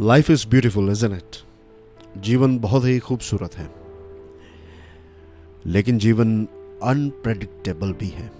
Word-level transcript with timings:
Life 0.00 0.30
is 0.30 0.48
beautiful 0.48 0.90
isn't 0.90 1.12
it 1.12 1.36
जीवन 2.18 2.58
बहुत 2.58 2.84
ही 2.84 2.98
खूबसूरत 2.98 3.54
है। 3.54 3.70
लेकिन 5.66 5.98
जीवन 5.98 6.44
अनप्रडिक्टेबल 6.82 7.92
भी 7.92 8.08
है। 8.08 8.30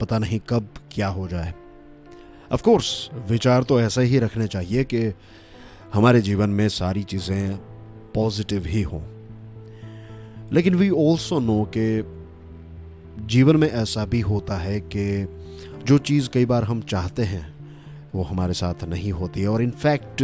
पता 0.00 0.18
नहीं 0.18 0.40
कब 0.48 0.68
क्या 0.92 1.08
हो 1.08 1.28
जाए। 1.28 1.54
ऑफ़ 2.52 2.62
कोर्स 2.62 3.10
विचार 3.30 3.62
तो 3.62 3.80
ऐसा 3.80 4.00
ही 4.00 4.18
रखने 4.18 4.46
चाहिए 4.46 4.84
कि 4.84 5.14
हमारे 5.94 6.20
जीवन 6.20 6.50
में 6.50 6.68
सारी 6.68 7.02
चीज़ें 7.02 7.56
पॉजिटिव 8.14 8.64
ही 8.66 8.82
हों। 8.82 9.02
लेकिन 10.52 10.74
वी 10.74 10.90
ऑल्सो 10.90 11.40
नो 11.40 11.70
कि 11.76 12.04
जीवन 13.26 13.56
में 13.56 13.70
ऐसा 13.70 14.04
भी 14.04 14.20
होता 14.20 14.56
है 14.56 14.80
कि 14.80 15.28
जो 15.84 15.98
चीज़ 15.98 16.28
कई 16.28 16.46
बार 16.46 16.64
हम 16.64 16.80
चाहते 16.80 17.22
हैं 17.22 17.61
वो 18.14 18.22
हमारे 18.22 18.52
साथ 18.52 18.84
नहीं 18.84 19.12
होती 19.12 19.44
और 19.46 19.62
इनफैक्ट 19.62 20.22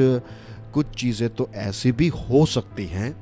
कुछ 0.75 0.87
चीज़ें 0.96 1.29
तो 1.30 1.48
ऐसी 1.55 1.92
भी 1.92 2.09
हो 2.09 2.45
सकती 2.46 2.87
हैं 2.87 3.12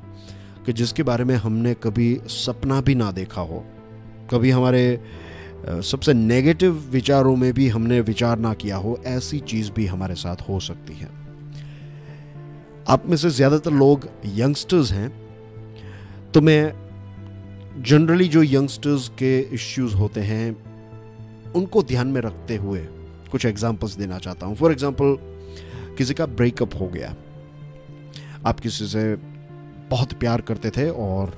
कि 0.65 0.73
जिसके 0.73 1.03
बारे 1.03 1.25
में 1.25 1.35
हमने 1.37 1.75
कभी 1.75 2.09
सपना 2.27 2.81
भी 2.81 2.95
ना 2.95 3.11
देखा 3.13 3.41
हो। 3.41 3.65
कभी 4.31 4.51
हमारे 4.51 4.83
सबसे 5.67 6.15
नेगेटिव 6.15 6.73
विचारों 6.91 7.37
में 7.37 7.53
भी 7.53 7.69
हमने 7.69 8.01
विचार 8.01 8.39
ना 8.39 8.53
किया 8.55 8.77
हो, 8.77 8.99
ऐसी 9.07 9.39
चीज़ 9.41 9.71
भी 9.73 9.87
हमारे 9.87 10.15
साथ 10.15 10.49
हो 10.49 10.59
सकती 10.61 10.95
है। 10.95 11.09
आप 12.89 13.07
में 13.07 13.17
से 13.17 13.31
ज़्यादातर 13.31 13.71
लोग 13.73 14.09
यंगस्टर्स 14.35 14.93
हैं 14.93 15.09
तो 16.35 16.41
मैं 16.41 17.83
जनरली 17.83 18.29
जो 18.29 18.43
यंगस्टर्स 18.43 19.09
के 19.19 19.39
इश्यूज़ 19.55 19.95
होते 19.95 20.21
हैं, 20.21 20.57
उनको 21.53 21.83
ध्यान 21.83 22.07
में 22.07 22.21
रखते 22.21 22.57
हुए 22.57 22.87
कुछ 23.29 23.45
एग्जांपल्स 23.47 23.95
देना 23.97 24.19
चाहता 24.19 24.47
हूँ। 24.47 24.57
फॉर 24.57 24.73
एग्जांपल 24.73 25.17
किसी 25.99 26.15
का 26.15 26.27
ब्रेकअप 26.27 26.75
हो 26.81 26.87
गया। 26.89 27.15
आप 28.47 28.61
किसी 28.61 28.87
से 28.87 29.15
बहुत 29.91 30.13
प्यार 30.13 30.41
करते 30.41 30.71
थे 30.71 30.89
और 30.91 31.33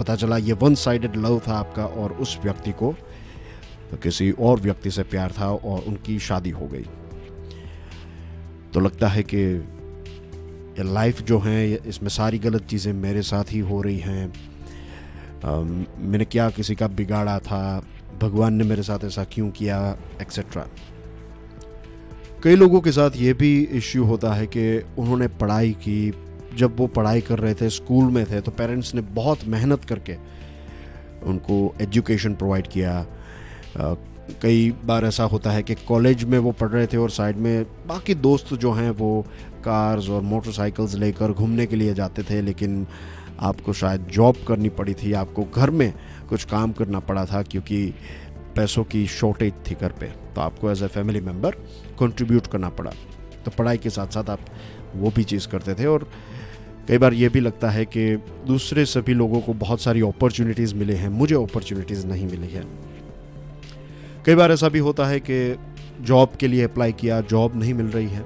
पता 0.00 0.16
चला 0.16 0.36
ये 0.36 0.52
वन 0.52 0.74
साइडेड 0.74 1.16
लव 1.16 1.40
था 1.48 1.54
आपका 1.54 1.84
और 1.84 2.12
उस 2.12 2.38
व्यक्ति 2.44 2.72
को 2.72 2.94
तो 3.90 3.96
किसी 3.96 4.30
और 4.30 4.60
व्यक्ति 4.60 4.90
से 4.90 5.02
प्यार 5.02 5.32
था 5.38 5.50
और 5.50 5.84
उनकी 5.88 6.18
शादी 6.18 6.50
हो 6.50 6.66
गई। 6.66 6.84
तो 8.74 8.80
लगता 8.80 9.08
है 9.08 9.22
कि 9.22 9.38
ये 10.78 10.82
लाइफ 10.84 11.22
जो 11.22 11.38
है 11.38 11.74
इसमें 11.74 12.08
सारी 12.08 12.38
गलत 12.38 12.66
चीज़ें 12.66 12.92
मेरे 12.92 13.22
साथ 13.22 13.52
ही 13.52 13.58
हो 13.60 13.80
रही 13.82 13.98
हैं। 13.98 14.32
मैंने 16.00 16.24
क्या 16.24 16.48
किसी 16.50 16.74
का 16.74 16.86
बिगाड़ा 16.88 17.38
था? 17.38 17.82
भगवान 18.22 18.54
ने 18.54 18.64
मेरे 18.64 18.82
साथ 18.82 19.04
ऐसा 19.04 19.24
क्यों 19.24 19.50
किया 19.50 19.78
एक्सेट्रा 20.22 20.66
कई 22.42 22.54
लोगों 22.54 22.80
के 22.80 22.92
साथ 22.92 23.16
ये 23.16 23.32
भी 23.34 23.52
इश्यू 23.62 24.04
होता 24.04 24.32
है 24.32 24.46
कि 24.46 24.62
उन्होंने 24.98 25.28
पढ़ाई 25.40 25.70
की। 25.80 26.12
जब 26.56 26.76
वो 26.78 26.86
पढ़ाई 26.86 27.20
कर 27.20 27.38
रहे 27.38 27.54
थे 27.54 27.68
स्कूल 27.70 28.04
में 28.04 28.24
थे 28.26 28.40
तो 28.40 28.50
पेरेंट्स 28.50 28.94
ने 28.94 29.00
बहुत 29.14 29.44
मेहनत 29.46 29.84
करके 29.84 30.16
उनको 31.22 31.58
एजुकेशन 31.80 32.34
प्रोवाइड 32.34 32.66
किया। 32.66 33.04
कई 34.42 34.70
बार 34.84 35.04
ऐसा 35.04 35.24
होता 35.24 35.50
है 35.50 35.62
कि 35.62 35.74
कॉलेज 35.86 36.24
में 36.24 36.38
वो 36.38 36.52
पढ़ 36.52 36.68
रहे 36.68 36.86
थे 36.86 36.96
और 36.96 37.10
साइड 37.10 37.36
में 37.36 37.64
बाकी 37.86 38.14
दोस्त 38.16 38.52
जो 38.54 38.72
हैं, 38.72 38.90
वो 38.90 39.26
कार्स 39.64 40.08
और 40.08 40.22
मोटरसाइकिल्स 40.22 40.94
लेकर 40.94 41.32
घूमने 41.32 41.66
के 41.66 41.76
लिए 41.76 41.94
जाते 41.94 42.22
थे, 42.22 42.40
लेकिन 42.42 42.86
आपको 43.40 43.72
शायद 43.72 44.06
जॉब 44.12 44.36
करनी 44.48 44.68
पड़ी 44.70 44.94
थी, 44.94 45.12
आपको 45.12 45.44
घर 45.54 45.70
में 45.70 45.92
कुछ 46.30 46.44
काम 46.44 46.72
करना 46.72 46.98
पड़ा 47.00 47.24
था 47.26 47.42
क्योंकि 47.42 47.84
पैसों 48.56 48.84
की 48.84 49.06
शॉर्टेज 49.06 49.52
थी 49.70 49.74
घर 49.74 49.92
पे। 49.92 50.06
तो 50.34 50.40
आपको 50.40 50.70
as 50.70 50.82
a 50.82 50.86
family 50.86 51.20
member 51.20 51.50
contribute 52.00 52.46
करना 52.46 52.68
पड़ा। 52.70 52.92
तो 53.44 53.50
पढ़ाई 53.50 53.76
के 53.76 53.90
साथ 53.90 54.06
साथ 54.06 54.30
आप 54.30 54.40
वो 54.96 55.10
भी 55.10 55.24
चीज़ 55.24 55.48
करते 55.48 55.74
थे 55.74 55.86
और 55.86 56.10
कई 56.88 56.98
बार 56.98 57.14
ये 57.14 57.28
भी 57.28 57.40
लगता 57.40 57.70
है 57.70 57.84
कि 57.84 58.16
दूसरे 58.46 58.84
सभी 58.84 59.14
लोगों 59.14 59.40
को 59.40 59.52
बहुत 59.54 59.80
सारी 59.80 60.00
अपॉर्चुनिटीज़ 60.00 60.74
मिले 60.74 60.94
हैं, 60.94 61.08
मुझे 61.08 61.34
अपॉर्चुनिटीज़ 61.34 62.06
नहीं 62.06 62.26
मिली 62.26 62.48
है। 62.48 62.64
कई 64.26 64.34
बार 64.34 64.52
ऐसा 64.52 64.68
भी 64.68 64.78
होता 64.78 65.06
है 65.06 65.20
कि 65.20 65.58
जॉब 66.00 66.32
के 66.40 66.48
लिए 66.48 66.64
अप्लाई 66.64 66.92
किया 66.92 67.20
जॉब 67.20 67.56
नहीं 67.56 67.74
मिल 67.74 67.86
रही 67.86 68.08
है। 68.08 68.24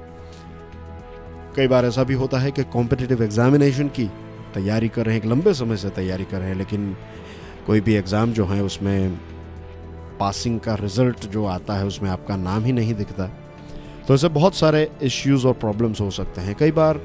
कई 1.57 1.67
बार 1.67 1.85
ऐसा 1.85 2.05
भी 2.05 2.15
होता 2.15 2.39
है 2.39 2.51
कि 2.51 2.63
कॉम्पिटिटिव 2.65 3.23
एग्जामिनेशन 3.23 3.89
की 3.89 4.11
तैयारी 4.55 4.89
कर 4.89 5.07
रहे 5.07 5.15
हैं, 5.15 5.23
एक 5.23 5.29
लंबे 5.31 5.55
समय 5.55 5.77
से 5.77 5.89
तैयारी 5.91 6.25
कर 6.25 6.39
रहे 6.39 6.49
हैं, 6.49 6.57
लेकिन 6.57 6.97
कोई 7.67 7.81
भी 7.81 7.95
एग्ज़ाम 7.95 8.33
जो 8.33 8.47
है 8.47 8.63
उसमें 8.63 9.17
पासिंग 10.21 10.59
का 10.61 10.75
रिज़ल्ट 10.75 11.27
जो 11.27 11.45
आता 11.47 11.75
है 11.75 11.87
उसमें 11.87 12.11
आपका 12.11 12.37
नाम 12.37 12.65
ही 12.65 12.73
नहीं 12.73 12.95
दिखता। 12.95 13.27
तो 14.09 14.15
ऐसे 14.15 14.29
बहुत 14.29 14.55
सारे 14.55 14.89
इश्यूज़ 15.03 15.47
और 15.47 15.55
प्रॉब्लम्स 15.55 16.01
हो 16.01 16.11
सकते 16.11 16.41
हैं। 16.41 16.55
कई 16.55 16.73
बार 16.73 17.01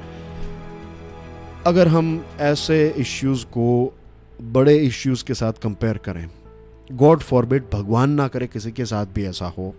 अगर 1.66 1.88
हम 1.88 2.24
ऐसे 2.40 2.88
इश्यूज़ 2.98 3.44
को 3.46 3.94
बड़े 4.42 4.76
इश्यूज़ 4.78 5.24
के 5.24 5.34
साथ 5.34 5.52
कंपेयर 5.62 5.98
करें 5.98 6.28
गॉड 6.90 7.20
फॉरबिड 7.20 7.64
भगवान 7.72 8.10
ना 8.10 8.28
करे 8.28 8.46
किसी 8.46 8.72
के 8.72 8.84
साथ 8.84 9.06
भी 9.06 9.24
ऐसा 9.24 9.46
हो। 9.58 9.74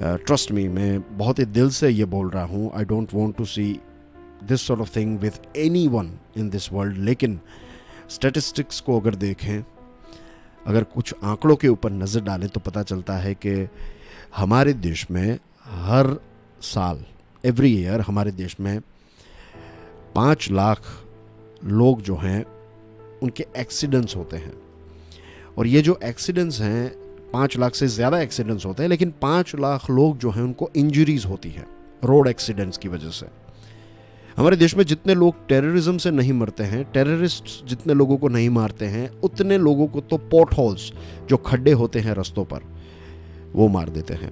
ट्रस्ट 0.00 0.48
uh, 0.48 0.54
मी 0.54 0.68
मैं 0.68 1.18
बहुत 1.18 1.38
ही 1.38 1.44
दिल 1.44 1.70
से 1.70 1.88
ये 1.88 2.04
बोल 2.04 2.30
रहा 2.30 2.44
हूँ 2.44 2.70
I 2.76 2.84
don't 2.84 3.14
want 3.14 3.36
to 3.36 3.44
see 3.44 3.66
this 4.48 4.66
sort 4.66 4.80
of 4.80 4.96
thing 4.96 5.18
with 5.18 5.56
anyone 5.88 6.10
in 6.36 6.48
this 6.50 6.72
world 6.72 6.98
लेकिन 6.98 7.38
स्टेटिस्टिक्स 8.14 8.80
को 8.80 9.00
अगर 9.00 9.14
देखें, 9.16 9.62
अगर 10.66 10.84
कुछ 10.84 11.14
आंकड़ों 11.24 11.56
के 11.56 11.68
ऊपर 11.68 11.92
नज़र 11.92 12.20
डालें 12.20 12.48
तो 12.48 12.60
पता 12.60 12.82
चलता 12.82 13.16
है 13.16 13.34
कि 13.36 13.68
हमारे 14.36 14.72
देश 14.72 15.06
में 15.10 15.38
हर 15.64 16.16
साल 16.62 17.04
एवरी 17.44 17.72
ईयर 17.74 18.00
हमारे 18.00 18.30
देश 18.32 18.56
में 18.60 18.80
पाँच 20.14 20.50
लाख 20.50 20.82
लोग 21.64 22.00
जो 22.02 22.16
हैं, 22.16 22.44
उनके 23.22 23.46
एक्सीडेंट्स 23.56 24.16
होते 24.16 24.36
हैं। 24.36 24.52
और 25.58 25.66
ये 25.66 25.82
जो 25.82 25.98
एक्सीडेंट्स 26.04 26.60
हैं, 26.60 26.88
पाँच 27.32 27.56
लाख 27.58 27.74
से 27.74 27.86
ज़्यादा 27.88 28.20
एक्सीडेंट्स 28.20 28.66
होते 28.66 28.82
हैं, 28.82 28.90
लेकिन 28.90 29.12
पाँच 29.22 29.54
लाख 29.54 29.88
लोग 29.90 30.18
जो 30.18 30.30
हैं, 30.30 30.42
उनको 30.42 30.70
इंजरीज 30.76 31.24
होती 31.24 31.50
हैं 31.50 31.66
रोड 32.04 32.28
एक्सीडेंट्स 32.28 32.78
की 32.78 32.88
वजह 32.88 33.10
से। 33.10 33.26
हमारे 34.36 34.56
देश 34.56 34.76
में 34.76 34.84
जितने 34.84 35.14
लोग 35.14 35.46
टेररिज्म 35.48 35.98
से 35.98 36.10
नहीं 36.10 36.32
मरते 36.32 36.64
हैं 36.64 36.84
टेररिस्ट 36.92 37.44
जितने 37.68 37.94
लोगों 37.94 38.16
को 38.16 38.28
नहीं 38.28 38.48
मारते 38.50 38.84
हैं, 38.86 39.08
उतने 39.20 39.58
लोगों 39.58 39.86
को 39.86 40.00
तो 40.00 40.16
पोर्ट 40.30 40.54
होल्स 40.58 40.90
जो 41.28 41.36
खड्डे 41.38 41.72
होते 41.72 42.00
हैं 42.00 42.14
रस्तों 42.14 42.44
पर, 42.44 42.60
वो 43.54 43.68
मार 43.68 43.88
देते 43.90 44.14
हैं। 44.14 44.30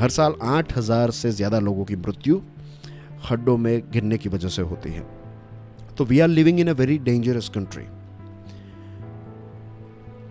हर 0.00 0.10
साल 0.10 0.34
आठ 0.42 0.76
हज़ार 0.76 1.10
से 1.12 1.30
ज़्यादा 1.32 1.58
लोगों 1.60 1.84
की 1.84 1.96
मृत्यु 1.96 2.40
खड्डों 3.26 3.56
में 3.56 3.82
गिरने 3.92 4.18
की 4.18 4.28
वजह 4.28 4.48
से 4.48 4.62
होती 4.62 4.90
है। 4.90 5.06
तो 5.96 6.04
we 6.04 6.20
are 6.20 6.28
living 6.28 6.60
in 6.60 6.68
a 6.68 6.72
very 6.74 6.98
dangerous 7.00 7.48
country 7.48 7.84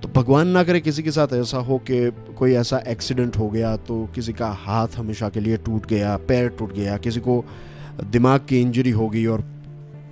तो 0.02 0.08
भगवान 0.12 0.48
ना 0.48 0.64
करे 0.64 0.80
किसी 0.82 1.04
के 1.04 1.12
साथ 1.12 1.34
ऐसा 1.34 1.58
हो 1.60 1.78
कि 1.90 2.10
कोई 2.38 2.54
ऐसा 2.56 2.78
एक्सीडेंट 2.88 3.38
हो 3.38 3.50
गया 3.50 3.76
तो 3.80 4.06
किसी 4.16 4.34
का 4.34 4.48
हाथ 4.60 4.96
हमेशा 4.98 5.30
के 5.30 5.40
लिए 5.40 5.58
टूट 5.58 5.86
गया, 5.86 6.16
पैर 6.18 6.48
टूट 6.50 6.74
गया, 6.74 6.98
किसी 6.98 7.20
को 7.20 7.44
दिमाग 8.12 8.46
की 8.50 8.62
इंजरी 8.62 8.92
हो 8.92 9.10
गई 9.10 9.26
और 9.26 9.44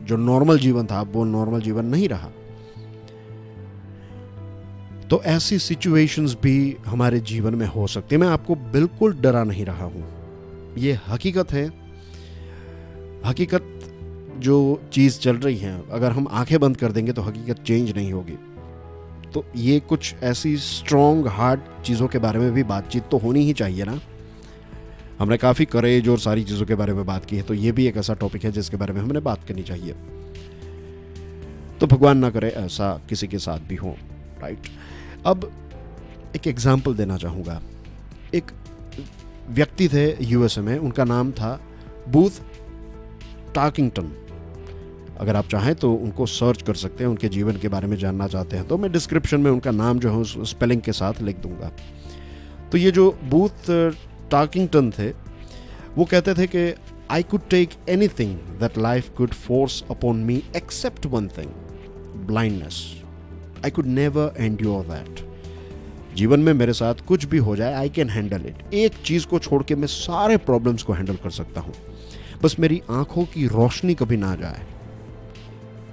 जो 0.03 0.17
नॉर्मल 0.17 0.59
जीवन 0.59 0.85
था 0.85 1.01
वो 1.01 1.23
नॉर्मल 1.23 1.62
जीवन 1.62 1.85
नहीं 1.85 2.09
रहा। 2.09 2.29
तो 5.09 5.22
ऐसी 5.23 5.59
सिचुएशंस 5.59 6.38
भी 6.44 6.78
हमारे 6.85 7.19
जीवन 7.19 7.56
में 7.56 7.67
हो 7.67 7.88
सकती 7.88 8.16
है। 8.16 8.22
मैं 8.22 8.28
आपको 8.28 8.56
बिल्कुल 8.56 9.13
डरा 9.13 9.44
नहीं 9.44 9.66
रहा 9.66 9.85
हूँ। 9.85 10.06
ये 10.78 11.00
हकीकत 11.07 11.51
है। 11.51 11.73
हकीकत 13.25 13.63
जो 14.38 14.81
चीज़ 14.94 15.19
चल 15.19 15.35
रही 15.35 15.57
है, 15.57 15.84
अगर 15.91 16.11
हम 16.11 16.28
आँखें 16.31 16.59
बंद 16.59 16.78
कर 16.78 16.91
देंगे 16.91 17.11
तो 17.11 17.22
हकीकत 17.22 17.63
चेंज 17.63 17.96
नहीं 17.96 18.13
होगी। 18.13 18.38
तो 19.34 19.46
ये 19.56 19.79
कुछ 19.79 20.16
ऐसी 20.23 20.57
स्ट्रॉन्ग 20.57 21.28
हार्ड 21.28 21.59
चीज़ों 21.85 22.07
के 22.07 22.17
बारे 22.17 22.40
में 22.40 22.51
भी 22.51 22.63
बातचीत 22.63 23.03
तो 23.11 23.17
होनी 23.17 23.44
ही 23.44 23.53
चाहिए 23.53 23.84
ना। 23.84 24.00
हमने 25.19 25.38
काफ़ी 25.38 25.66
करेज 25.68 26.07
और 26.09 26.19
सारी 26.19 26.44
चीज़ों 26.44 26.66
के 26.66 26.75
बारे 26.75 26.94
में 26.94 27.06
बात 27.06 27.25
की 27.25 27.35
है 27.35 27.44
तो 27.44 27.53
ये 27.56 27.72
भी 27.72 27.85
एक 27.88 27.97
ऐसा 27.97 28.13
टॉपिक 28.16 28.44
है 28.46 28.52
जिसके 28.52 28.78
बारे 28.78 28.94
में 28.94 29.02
हमने 29.02 29.20
बात 29.22 29.44
करनी 29.47 29.64
चाहिए। 29.64 29.94
तो 31.79 31.88
भगवान 31.88 32.17
ना 32.17 32.29
करे, 32.29 32.49
ऐसा 32.49 32.94
किसी 33.09 33.28
के 33.28 33.40
साथ 33.40 33.59
भी 33.67 33.76
हो 33.76 33.96
राइट 34.41 34.70
अब 35.26 35.52
एक 36.35 36.47
एग्ज़ाम्पल 36.47 36.94
देना 36.96 37.17
चाहूँगा। 37.17 37.61
एक 38.34 38.52
व्यक्ति 39.49 39.88
थे 39.90 40.05
यूएसए 40.23 40.61
में, 40.61 40.78
उनका 40.78 41.03
नाम 41.05 41.32
था 41.32 41.59
बूथ 42.09 42.41
टाकिंगटन 43.55 44.11
अगर 45.20 45.35
आप 45.35 45.47
चाहें 45.47 45.73
तो 45.76 45.94
उनको 45.94 46.26
सर्च 46.26 46.61
कर 46.61 46.73
सकते 46.76 47.03
हैं, 47.03 47.09
उनके 47.11 47.29
जीवन 47.29 47.58
के 47.58 47.67
बारे 47.67 47.88
में 47.88 47.97
जानना 47.97 48.28
चाहते 48.28 48.58
हैं 48.58 48.67
तो 48.67 48.78
मैं 48.78 48.91
डिस्क्रिप्शन 48.91 49.41
में 49.41 49.49
उनका 49.52 49.72
नाम 49.73 49.99
जो 49.99 50.11
है 50.11 50.17
उस 50.17 50.49
स्पेलिंग 50.49 50.82
के 50.82 50.91
साथ 50.94 51.22
लिख 51.22 51.38
दूँगा। 51.40 51.72
तो 52.72 52.78
ये 52.78 52.91
जो 52.91 53.11
बूथ 53.23 53.70
टाकिंगटन 54.31 54.91
थे, 54.91 55.09
वो 55.97 56.05
कहते 56.05 56.34
थे 56.34 56.47
कि 56.47 56.73
I 57.11 57.23
could 57.23 57.47
take 57.49 57.70
anything 58.20 58.35
that 58.59 58.78
life 58.78 59.09
could 59.17 59.34
force 59.35 59.84
upon 59.91 60.23
me 60.23 60.41
except 60.55 61.05
one 61.05 61.28
thing 61.37 61.52
blindness 62.28 62.84
I 63.66 63.72
could 63.72 63.85
never 63.85 64.34
endure 64.61 64.85
that 64.85 65.28
जीवन 66.16 66.40
में 66.40 66.53
मेरे 66.53 66.73
साथ 66.73 67.05
कुछ 67.08 67.26
भी 67.26 67.37
हो 67.37 67.55
जाए 67.55 67.73
आई 67.73 67.90
कैन 67.90 68.09
हैंडल 68.09 68.46
इट 68.46 68.73
एक 68.73 68.93
चीज़ 69.05 69.26
को 69.28 69.40
छोड़ 69.40 69.64
के 69.64 69.76
मैं 69.76 69.87
सारे 69.87 70.37
प्रॉब्लम्स 70.40 70.84
को 70.84 70.93
हैंडल 70.93 71.16
कर 71.16 71.29
सकता 71.29 71.61
हूँ। 71.61 71.73
बस 72.43 72.55
मेरी 72.59 72.82
आँखों 72.90 73.23
की 73.25 73.47
रोशनी 73.47 73.96
कभी 73.96 74.17
ना 74.17 74.35
जाए। 74.35 74.66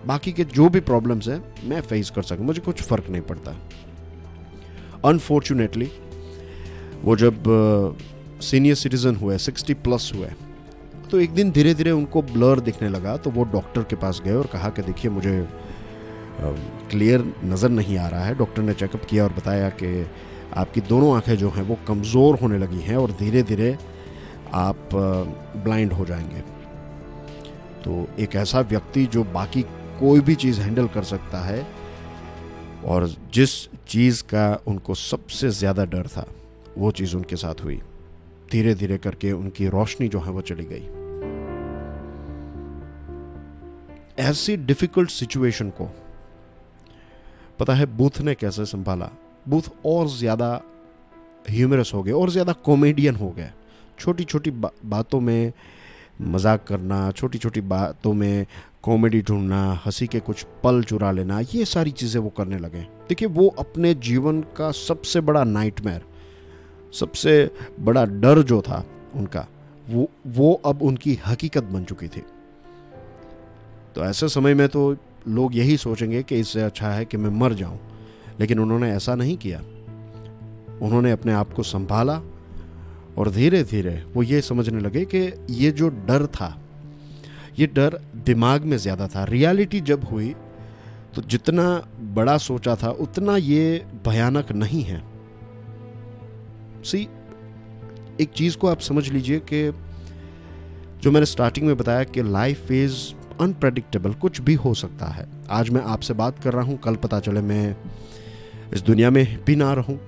बाकी 0.06 0.32
के 0.32 0.44
जो 0.44 0.68
भी 0.68 0.80
प्रॉब्लम्स 0.80 1.28
हैं, 1.28 1.42
मैं 1.68 1.80
फेस 1.80 2.10
कर 2.10 2.22
सकूँ, 2.22 2.44
मुझे 2.46 2.60
कुछ 2.60 2.82
फ़र्क 2.82 3.08
नहीं 3.10 3.22
पड़ता. 3.22 3.56
अनफॉर्चुनेटली 5.04 5.90
वो 7.02 7.16
जब 7.16 7.42
सीनियर 8.40 8.74
सिटीजन 8.76 9.16
हुए 9.16 9.38
सिक्सटी 9.38 9.74
प्लस 9.76 10.10
हुए। 10.14 10.28
तो 11.10 11.20
एक 11.20 11.30
दिन 11.30 11.50
धीरे 11.50 11.74
धीरे 11.74 11.90
उनको 11.90 12.22
ब्लर 12.24 12.60
दिखने 12.60 12.88
लगा 12.88 13.16
तो 13.16 13.30
वो 13.30 13.44
डॉक्टर 13.46 13.82
के 13.82 13.96
पास 13.96 14.20
गए 14.24 14.34
और 14.34 14.46
कहा 14.46 14.70
कि 14.70 14.82
देखिए, 14.82 15.10
मुझे 15.10 15.48
क्लियर 16.90 17.24
नज़र 17.44 17.68
नहीं 17.70 17.98
आ 17.98 18.08
रहा 18.08 18.24
है। 18.24 18.34
डॉक्टर 18.34 18.62
ने 18.62 18.74
चेकअप 18.74 19.04
किया 19.04 19.24
और 19.24 19.32
बताया 19.32 19.68
कि 19.72 20.06
आपकी 20.54 20.80
दोनों 20.82 21.14
आँखें 21.16 21.36
जो 21.36 21.50
हैं, 21.50 21.62
वो 21.62 21.78
कमज़ोर 21.88 22.38
होने 22.38 22.58
लगी 22.58 22.80
हैं 22.80 22.96
और 22.96 23.12
धीरे 23.12 23.42
धीरे 23.42 23.76
आप 24.54 24.88
ब्लाइंड 25.56 25.92
हो 25.92 26.04
जाएँगे। 26.04 26.40
तो 27.84 28.06
एक 28.18 28.36
ऐसा 28.36 28.60
व्यक्ति 28.62 29.06
जो 29.06 29.24
बाकी 29.32 29.62
कोई 30.00 30.20
भी 30.20 30.34
चीज़ 30.34 30.60
हैंडल 30.60 30.86
कर 30.88 31.02
सकता 31.04 31.40
है 31.40 31.66
और 32.84 33.08
जिस 33.34 33.52
चीज़ 33.88 34.22
का 34.24 34.46
उनको 34.66 34.94
सबसे 34.94 35.50
ज़्यादा 35.52 35.84
डर 35.86 36.06
था, 36.06 36.26
वो 36.78 36.90
चीज़ 36.92 37.16
उनके 37.16 37.36
साथ 37.36 37.64
हुई। 37.64 37.80
धीरे 38.50 38.74
धीरे 38.74 38.98
करके 38.98 39.32
उनकी 39.32 39.68
रोशनी 39.68 40.08
जो 40.08 40.20
है 40.20 40.30
वो 40.32 40.40
चली 40.40 40.64
गई। 40.64 40.88
ऐसी 44.20 44.56
डिफ़िकल्ट 44.56 45.10
सिचुएशन 45.10 45.70
को 45.70 45.88
पता 47.58 47.74
है 47.74 47.86
बूथ 47.96 48.20
ने 48.20 48.34
कैसे 48.34 48.64
संभाला? 48.66 49.10
बूथ 49.48 49.62
और 49.86 50.08
ज़्यादा 50.08 50.60
ह्यूमरस 51.50 51.92
हो 51.94 52.02
गए 52.02 52.12
और 52.12 52.30
ज़्यादा 52.30 52.52
कॉमेडियन 52.64 53.16
हो 53.16 53.30
गए। 53.30 53.50
छोटी 53.98 54.24
छोटी 54.24 54.50
बा, 54.50 54.70
बातों 54.84 55.20
में 55.20 55.52
मज़ाक 56.22 56.64
करना 56.64 57.10
छोटी 57.10 57.38
छोटी 57.38 57.60
बातों 57.62 58.12
में 58.14 58.46
कॉमेडी 58.82 59.20
ढूंढना 59.22 59.62
हँसी 59.86 60.06
के 60.06 60.20
कुछ 60.20 60.46
पल 60.64 60.82
चुरा 60.82 61.10
लेना 61.12 61.40
ये 61.54 61.64
सारी 61.64 61.90
चीज़ें 61.92 62.20
वो 62.20 62.28
करने 62.30 62.58
लगे। 62.58 62.80
देखिए 63.08 63.28
वो 63.28 63.48
अपने 63.58 63.94
जीवन 63.94 64.40
का 64.56 64.70
सबसे 64.72 65.20
बड़ा 65.20 65.44
नाइटमेयर 65.44 66.04
सबसे 66.92 67.50
बड़ा 67.80 68.04
डर 68.04 68.42
जो 68.42 68.60
था 68.62 68.84
उनका, 69.14 69.46
वो 69.86 70.08
वो 70.28 70.52
अब 70.66 70.82
उनकी 70.82 71.18
हकीकत 71.26 71.64
बन 71.64 71.84
चुकी 71.84 72.08
थी। 72.08 72.22
तो 73.94 74.04
ऐसे 74.04 74.28
समय 74.28 74.54
में 74.54 74.68
तो 74.68 74.96
लोग 75.28 75.56
यही 75.56 75.76
सोचेंगे 75.76 76.22
कि 76.22 76.38
इससे 76.40 76.62
अच्छा 76.62 76.90
है 76.90 77.04
कि 77.04 77.16
मैं 77.16 77.30
मर 77.32 77.52
जाऊँ, 77.54 77.78
लेकिन 78.40 78.58
उन्होंने 78.58 78.90
ऐसा 78.92 79.14
नहीं 79.14 79.36
किया। 79.36 79.58
उन्होंने 80.78 81.10
अपने 81.12 81.32
आप 81.32 81.52
को 81.52 81.62
संभाला 81.64 82.20
और 83.18 83.30
धीरे 83.30 83.62
धीरे 83.64 84.02
वो 84.14 84.22
ये 84.22 84.40
समझने 84.42 84.80
लगे 84.80 85.04
कि 85.04 85.20
ये 85.50 85.70
जो 85.72 85.88
डर 85.88 86.26
था, 86.28 86.56
ये 87.58 87.66
डर 87.66 87.98
दिमाग 88.26 88.64
में 88.64 88.76
ज़्यादा 88.76 89.06
था। 89.08 89.24
रियलिटी 89.24 89.80
जब 89.82 90.04
हुई 90.04 90.34
तो 91.14 91.22
जितना 91.22 91.64
बड़ा 92.14 92.36
सोचा 92.38 92.74
था, 92.76 92.90
उतना 92.90 93.36
ये 93.36 93.84
भयानक 94.06 94.52
नहीं 94.52 94.82
है। 94.82 95.02
सी 96.86 97.06
एक 98.20 98.30
चीज़ 98.36 98.56
को 98.56 98.68
आप 98.68 98.80
समझ 98.80 99.08
लीजिए 99.08 99.38
कि 99.52 99.70
जो 101.02 101.10
मैंने 101.10 101.26
स्टार्टिंग 101.26 101.66
में 101.66 101.76
बताया 101.76 102.04
कि 102.04 102.22
लाइफ 102.22 102.70
इज़ 102.72 102.94
अनप्रडिक्टेबल 103.40 104.12
कुछ 104.14 104.40
भी 104.40 104.54
हो 104.54 104.72
सकता 104.74 105.06
है। 105.06 105.26
आज 105.50 105.70
मैं 105.70 105.82
आपसे 105.84 106.14
बात 106.14 106.38
कर 106.38 106.52
रहा 106.52 106.64
हूँ, 106.64 106.78
कल 106.78 106.96
पता 106.96 107.20
चले 107.20 107.40
मैं 107.42 107.76
इस 108.74 108.82
दुनिया 108.82 109.10
में 109.10 109.44
भी 109.44 109.56
ना 109.56 109.72
रहूँ। 109.72 109.98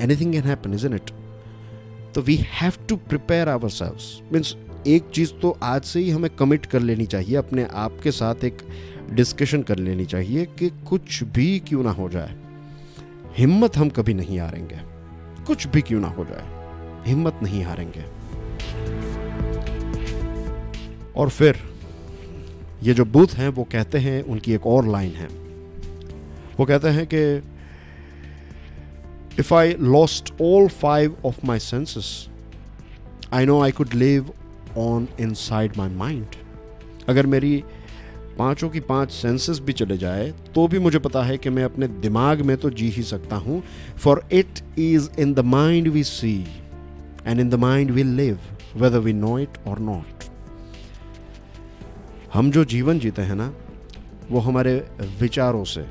Anything 0.00 0.32
can 0.32 0.42
happen 0.42 0.74
is 0.74 0.86
it 0.86 1.10
तो 2.14 2.22
we 2.22 2.36
have 2.52 2.72
to 2.88 2.96
prepare 2.96 3.48
ourselves 3.70 4.32
means 4.32 4.54
एक 4.86 5.10
चीज़ 5.14 5.32
तो 5.32 5.56
आज 5.62 5.82
से 5.82 6.00
ही 6.00 6.10
हमें 6.10 6.30
कमिट 6.30 6.66
कर 6.66 6.80
लेनी 6.80 7.06
चाहिए, 7.06 7.36
अपने 7.36 7.64
आप 7.74 7.98
के 8.02 8.10
साथ 8.12 8.44
एक 8.44 8.58
डिस्कशन 9.12 9.62
कर 9.62 9.78
लेनी 9.78 10.04
चाहिए 10.06 10.44
कि 10.58 10.70
कुछ 10.88 11.22
भी 11.24 11.58
क्यों 11.58 11.82
ना 11.84 11.90
हो 11.90 12.08
जाए। 12.08 12.36
हिम्मत 13.36 13.76
हम 13.76 13.88
कभी 13.88 14.14
नहीं 14.14 14.38
हारेंगे। 14.40 14.95
कुछ 15.46 15.66
भी 15.66 15.80
क्यों 15.80 16.00
ना 16.00 16.08
हो 16.08 16.24
जाए। 16.24 16.44
हिम्मत 17.06 17.40
नहीं 17.42 17.62
हारेंगे। 17.62 18.04
और 21.16 21.28
फिर, 21.28 21.58
ये 22.82 22.94
जो 22.94 23.04
बुद्ध 23.04 23.34
हैं, 23.34 23.48
वो 23.48 23.64
कहते 23.64 23.98
हैं, 23.98 24.22
उनकी 24.22 24.52
एक 24.52 24.66
और 24.66 24.88
लाइन 24.88 25.12
है। 25.12 25.26
वो 26.60 26.64
कहते 26.64 26.88
हैं 26.88 27.06
कि 27.14 27.42
if 29.38 29.54
I 29.54 29.74
lost 29.74 30.34
all 30.42 30.68
five 30.68 31.16
of 31.24 31.46
my 31.46 31.58
senses 31.58 32.28
I 33.32 33.46
know 33.46 33.62
I 33.62 33.70
could 33.70 33.88
live 33.94 34.30
on 34.78 35.08
inside 35.34 35.72
my 35.76 35.88
mind 35.88 36.26
अगर 37.08 37.26
मेरी 37.26 37.64
पाँचों 38.38 38.68
की 38.70 38.80
पाँच 38.80 39.10
सेंसेस 39.12 39.58
भी 39.58 39.72
चले 39.72 39.96
जाए 39.98 40.30
तो 40.54 40.66
भी 40.68 40.78
मुझे 40.78 40.98
पता 40.98 41.22
है 41.22 41.36
कि 41.38 41.50
मैं 41.50 41.64
अपने 41.64 41.88
दिमाग 41.88 42.40
में 42.40 42.56
तो 42.56 42.70
जी 42.70 42.88
ही 42.88 43.02
सकता 43.02 43.36
हूँ। 43.36 43.62
For 43.98 44.22
it 44.32 44.60
is 44.78 45.08
in 45.18 45.34
the 45.34 45.40
mind 45.40 45.88
we 45.88 46.04
see 46.04 46.34
and 47.26 47.40
in 47.40 47.48
the 47.48 47.54
mind 47.54 47.90
we 47.90 48.02
live 48.02 48.38
whether 48.76 48.98
we 48.98 49.12
know 49.12 49.38
it 49.38 49.58
or 49.66 49.78
not 49.78 50.24
हम 52.34 52.50
जो 52.50 52.64
जीवन 52.64 52.98
जीते 52.98 53.22
हैं 53.22 53.34
ना, 53.34 53.52
वो 54.30 54.40
हमारे 54.40 54.74
विचारों 55.20 55.64
से, 55.64 55.86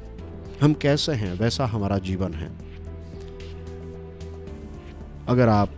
हम 0.61 0.73
कैसे 0.73 1.11
हैं, 1.11 1.33
वैसा 1.33 1.65
हमारा 1.65 1.97
जीवन 1.97 2.33
है। 2.33 2.51
अगर 5.27 5.49
आप 5.49 5.69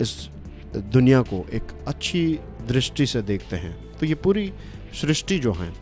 इस 0.00 0.28
दुनिया 0.76 1.22
को 1.22 1.44
एक 1.52 1.72
अच्छी 1.88 2.26
दृष्टि 2.68 3.06
से 3.06 3.22
देखते 3.22 3.56
हैं 3.56 3.74
तो 3.98 4.06
ये 4.06 4.14
पूरी 4.14 4.52
सृष्टि 5.00 5.38
जो 5.38 5.52
है 5.52 5.72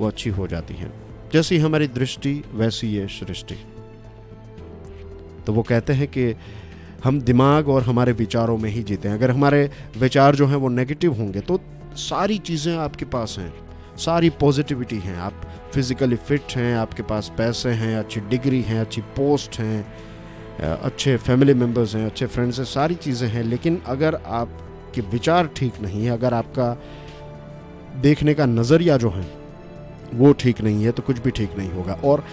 वो 0.00 0.08
अच्छी 0.08 0.30
हो 0.30 0.46
जाती 0.46 0.74
है। 0.74 0.90
जैसी 1.32 1.58
हमारी 1.58 1.86
दृष्टि, 1.88 2.42
वैसी 2.54 2.88
ये 2.88 3.06
सृष्टि। 3.08 3.54
तो 5.46 5.52
वो 5.52 5.62
कहते 5.62 5.92
हैं 5.92 6.08
कि 6.08 6.34
हम 7.04 7.20
दिमाग 7.20 7.68
और 7.68 7.82
हमारे 7.82 8.12
विचारों 8.12 8.56
में 8.58 8.70
ही 8.70 8.82
जीते 8.82 9.08
हैं। 9.08 9.14
अगर 9.14 9.30
हमारे 9.30 9.70
विचार 9.98 10.36
जो 10.36 10.46
हैं 10.46 10.56
वो 10.56 10.68
नेगेटिव 10.68 11.12
होंगे 11.12 11.40
तो 11.40 11.60
सारी 11.98 12.38
चीज़ें 12.38 12.76
आपके 12.76 13.04
पास 13.04 13.36
हैं। 13.38 13.52
सारी 13.96 14.30
पॉजिटिविटी 14.30 14.98
हैं। 14.98 15.16
आप 15.18 15.40
फिज़िकली 15.74 16.16
फिट 16.18 16.52
हैं, 16.56 16.74
आपके 16.76 17.02
पास 17.02 17.30
पैसे 17.38 17.70
हैं, 17.70 17.96
अच्छी 17.96 18.20
डिग्री 18.20 18.60
हैं, 18.62 18.80
अच्छी 18.80 19.00
पोस्ट 19.16 19.58
हैं, 19.58 19.86
अच्छे 20.60 21.16
फैमिली 21.16 21.54
मेंबर्स 21.54 21.94
हैं, 21.94 22.06
अच्छे 22.06 22.26
फ्रेंड्स 22.26 22.58
हैं, 22.58 22.64
सारी 22.66 22.94
चीज़ें 22.94 23.28
हैं। 23.28 23.42
लेकिन 23.42 23.80
अगर 23.86 24.14
आपके 24.14 25.00
विचार 25.00 25.46
ठीक 25.56 25.80
नहीं 25.82 26.04
है, 26.04 26.10
अगर 26.10 26.34
आपका 26.34 26.76
देखने 28.00 28.34
का 28.34 28.46
नज़रिया 28.46 28.96
जो 28.96 29.10
है 29.10 29.24
वो 30.14 30.32
ठीक 30.32 30.60
नहीं 30.60 30.84
है 30.84 30.92
तो 30.92 31.02
कुछ 31.02 31.18
भी 31.18 31.30
ठीक 31.30 31.56
नहीं 31.58 31.70
होगा। 31.70 31.94
और 31.94 32.24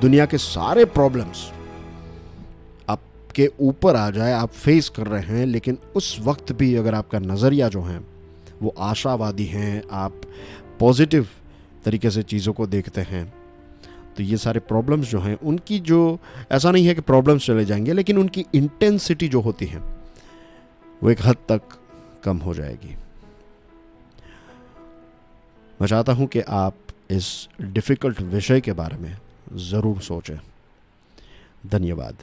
दुनिया 0.00 0.26
के 0.26 0.38
सारे 0.38 0.84
प्रॉब्लम्स 0.86 1.50
आपके 2.88 3.46
ऊपर 3.60 3.96
आ 3.96 4.10
जाए, 4.10 4.32
आप 4.32 4.50
फेस 4.50 4.88
कर 4.88 5.06
रहे 5.06 5.22
हैं, 5.28 5.46
लेकिन 5.46 5.78
उस 5.96 6.16
वक्त 6.20 6.52
भी 6.52 6.74
अगर 6.76 6.94
आपका 6.94 7.18
नज़रिया 7.18 7.68
जो 7.68 7.82
है, 7.82 8.00
वो 8.62 8.74
आशावादी 8.78 9.46
हैं, 9.46 9.82
आप 9.90 10.20
पॉजिटिव 10.80 11.28
तरीके 11.84 12.10
से 12.10 12.22
चीज़ों 12.22 12.52
को 12.52 12.66
देखते 12.66 13.00
हैं 13.00 13.32
तो 14.16 14.22
ये 14.22 14.36
सारे 14.36 14.60
प्रॉब्लम्स 14.60 15.10
जो 15.10 15.18
हैं, 15.20 15.38
उनकी 15.40 15.78
जो, 15.80 16.18
ऐसा 16.52 16.70
नहीं 16.70 16.86
है 16.86 16.94
कि 16.94 17.00
प्रॉब्लम्स 17.00 17.46
चले 17.46 17.64
जाएँगे, 17.64 17.92
लेकिन 17.92 18.18
उनकी 18.18 18.44
इंटेंसिटी 18.54 19.28
जो 19.28 19.40
होती 19.40 19.66
है, 19.66 19.78
वो 21.02 21.10
एक 21.10 21.18
हद 21.22 21.36
तक 21.48 21.62
कम 22.24 22.38
हो 22.38 22.54
जाएगी। 22.54 22.94
मैं 25.80 25.86
चाहता 25.86 26.12
हूँ 26.12 26.26
कि 26.26 26.40
आप 26.40 26.74
इस 27.10 27.48
डिफ़िकल्ट 27.60 28.20
विषय 28.20 28.60
के 28.60 28.72
बारे 28.72 28.96
में 28.96 29.16
ज़रूर 29.70 30.00
सोचें। 30.00 30.38
धन्यवाद। 31.66 32.16